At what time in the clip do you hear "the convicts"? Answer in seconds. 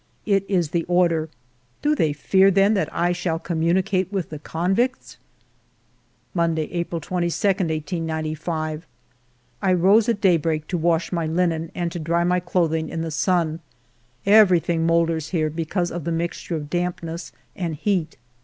4.31-5.17